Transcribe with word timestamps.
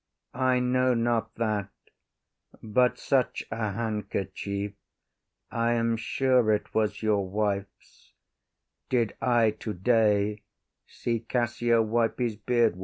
IAGO. 0.33 0.41
I 0.41 0.59
know 0.59 0.93
not 0.95 1.35
that: 1.35 1.69
but 2.63 2.97
such 2.97 3.43
a 3.51 3.73
handkerchief 3.73 4.73
(I 5.51 5.73
am 5.73 5.95
sure 5.95 6.51
it 6.51 6.73
was 6.73 7.03
your 7.03 7.23
wife’s) 7.29 8.13
did 8.89 9.15
I 9.21 9.51
today 9.51 10.41
See 10.87 11.19
Cassio 11.19 11.83
wipe 11.83 12.17
his 12.17 12.35
beard 12.35 12.77
with. 12.77 12.79